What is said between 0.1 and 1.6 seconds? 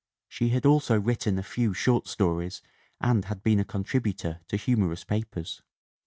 She had also written a